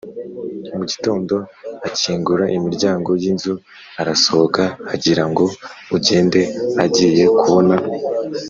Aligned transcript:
Mu 0.77 0.83
gitondo 0.91 1.35
akingura 1.87 2.45
imiryango 2.57 3.09
y 3.21 3.25
inzu 3.31 3.53
arasohoka 4.01 4.63
agira 4.93 5.23
ngo 5.29 5.45
agende 5.95 6.41
agiye 6.83 7.25
kubona 7.39 7.75